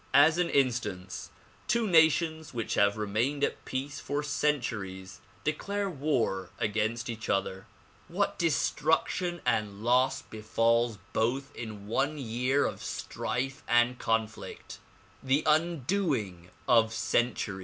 [0.15, 1.29] As an instance,
[1.67, 7.67] two nations which have remained at peace for centuries declare war against each other.
[8.07, 14.79] What destruction and loss befalls both in one year of strife and conflict;
[15.21, 17.59] the undoing of centuries.